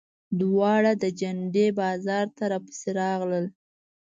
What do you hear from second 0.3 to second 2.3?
دواړه د جنډې بازار